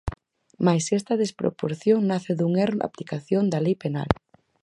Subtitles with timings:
[0.65, 4.09] Mais esta desproporción nace dun erro na aplicación da lei penal.